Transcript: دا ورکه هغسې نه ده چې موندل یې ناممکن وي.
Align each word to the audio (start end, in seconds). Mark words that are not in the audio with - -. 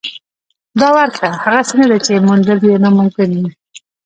دا 0.79 0.87
ورکه 0.97 1.27
هغسې 1.43 1.73
نه 1.79 1.85
ده 1.91 1.97
چې 2.05 2.23
موندل 2.25 2.59
یې 2.69 2.75
ناممکن 2.83 3.29
وي. 3.39 3.49